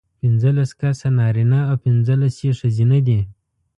[0.19, 3.19] پینځلس کسه نارینه او پینځلس یې ښځینه دي.